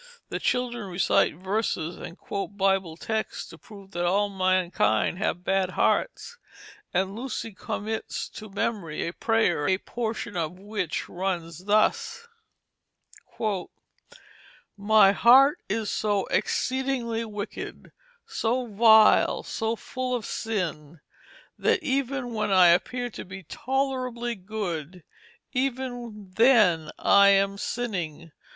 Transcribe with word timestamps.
The 0.29 0.39
children 0.39 0.89
recite 0.89 1.35
verses 1.35 1.95
and 1.95 2.17
quote 2.17 2.57
Bible 2.57 2.97
texts 2.97 3.47
to 3.51 3.57
prove 3.59 3.91
that 3.91 4.03
all 4.03 4.29
mankind 4.29 5.19
have 5.19 5.43
bad 5.43 5.69
hearts, 5.77 6.39
and 6.91 7.15
Lucy 7.15 7.53
commits 7.53 8.27
to 8.29 8.49
memory 8.49 9.05
a 9.05 9.13
prayer, 9.13 9.67
a 9.67 9.77
portion 9.77 10.35
of 10.35 10.57
which 10.57 11.07
runs 11.07 11.65
thus: 11.65 12.27
"My 14.75 15.11
heart 15.11 15.59
is 15.69 15.91
so 15.91 16.25
exceedingly 16.31 17.23
wicked, 17.23 17.91
so 18.25 18.65
vile, 18.65 19.43
so 19.43 19.75
full 19.75 20.15
of 20.15 20.25
sin, 20.25 20.99
that 21.59 21.83
even 21.83 22.33
when 22.33 22.49
I 22.49 22.69
appear 22.69 23.11
to 23.11 23.23
be 23.23 23.43
tolerably 23.43 24.33
good, 24.33 25.03
even 25.53 26.31
then 26.35 26.89
I 26.97 27.27
am 27.29 27.59
sinning. 27.59 28.31